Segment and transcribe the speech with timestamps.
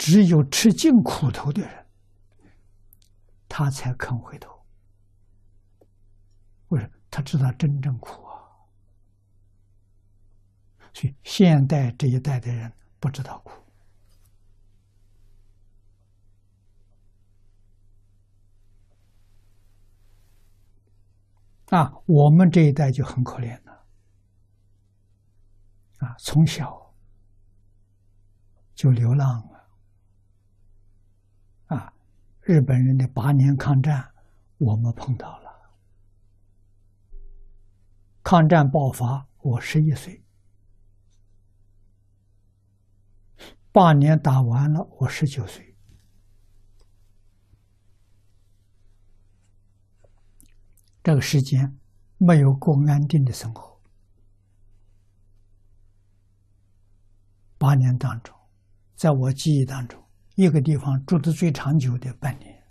[0.00, 1.86] 只有吃尽苦头的人，
[3.46, 4.64] 他才肯回头。
[6.68, 6.92] 为什么？
[7.10, 8.40] 他知道真正苦啊。
[10.94, 13.52] 所以现代这一代的人不知道苦
[21.76, 23.84] 啊，我们这一代就很可怜了
[25.98, 26.94] 啊，从小
[28.74, 29.59] 就流浪了啊，
[32.50, 34.12] 日本人的八年抗战，
[34.58, 35.70] 我们碰到了。
[38.24, 40.20] 抗战爆发，我十一岁。
[43.70, 45.76] 八年打完了，我十九岁。
[51.04, 51.78] 这个时间
[52.18, 53.80] 没有过安定的生活。
[57.58, 58.36] 八年当中，
[58.96, 59.99] 在我记忆当中，
[60.40, 62.64] 一个地方住的最长久的半年，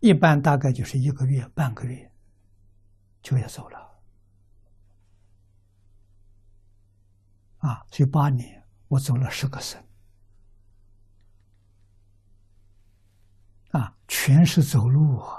[0.00, 2.10] 一般大概就是一个月、半个月
[3.22, 3.78] 就要走了。
[7.58, 8.56] 啊，所以八年。
[8.88, 9.78] 我走了十个省，
[13.72, 15.38] 啊，全是走路啊，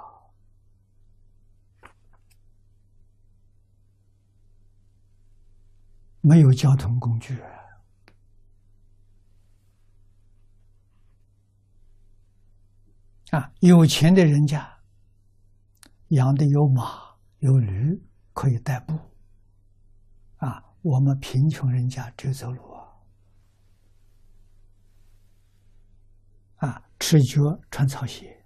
[6.21, 7.41] 没有交通工具。
[13.31, 14.79] 啊有钱的人家
[16.09, 18.01] 养的有马有驴
[18.33, 18.97] 可以代步，
[20.37, 22.61] 啊，我们贫穷人家只走路。
[26.55, 28.43] 啊，赤脚穿草鞋，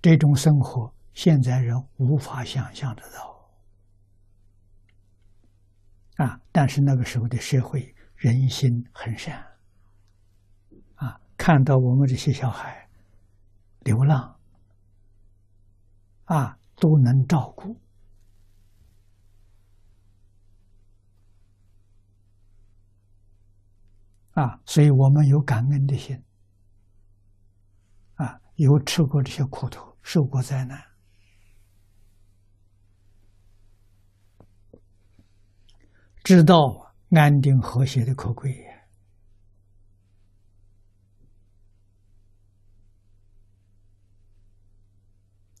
[0.00, 3.37] 这种生活现在人无法想象得到。
[6.18, 9.40] 啊，但是那个时候的社会人心很善，
[10.96, 12.88] 啊，看到我们这些小孩
[13.82, 14.36] 流浪，
[16.24, 17.80] 啊，都能照顾。
[24.32, 26.20] 啊，所以我们有感恩的心，
[28.14, 30.80] 啊，有吃过这些苦头，受过灾难，
[36.28, 38.52] 知道安定和谐的可贵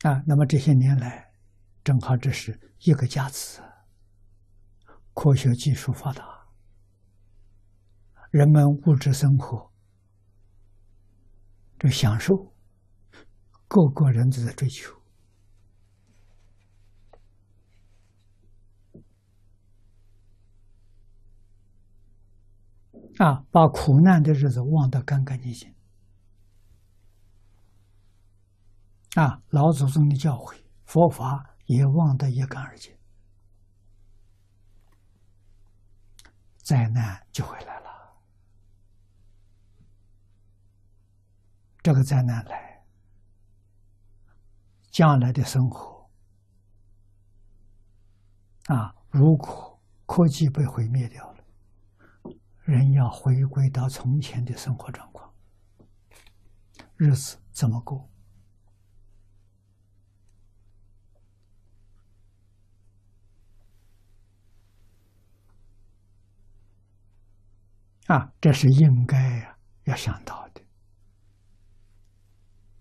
[0.02, 0.22] 啊。
[0.26, 1.32] 那么这些年来，
[1.82, 3.62] 正好这是一个佳子，
[5.14, 6.22] 科学技术发达。
[8.30, 9.72] 人们物质生活，
[11.78, 12.52] 这享受，
[13.66, 14.97] 各个人都在追求
[23.18, 25.74] 啊，把苦难的日子忘得干干净净
[29.14, 32.96] 啊，老祖宗的教诲，佛法也忘得一干二净，
[36.58, 37.88] 灾难就会来了。
[41.82, 42.84] 这个灾难来，
[44.90, 46.08] 将来的生活
[48.66, 51.37] 啊，如果科技被毁灭掉了，
[52.68, 55.32] 人要回归到从前的生活状况，
[56.96, 58.06] 日子怎么过？
[68.08, 70.60] 啊，这是应该呀，要想到的。